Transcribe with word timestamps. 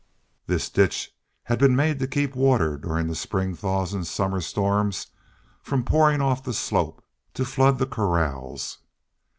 This 0.47 0.67
ditch 0.67 1.11
had 1.43 1.59
been 1.59 1.75
made 1.75 1.99
to 1.99 2.07
keep 2.07 2.35
water, 2.35 2.75
during 2.75 3.13
spring 3.13 3.53
thaws 3.53 3.93
and 3.93 4.07
summer 4.07 4.41
storms, 4.41 5.11
from 5.61 5.83
pouring 5.83 6.21
off 6.21 6.43
the 6.43 6.53
slope 6.55 7.03
to 7.35 7.45
flood 7.45 7.77
the 7.77 7.85
corrals. 7.85 8.79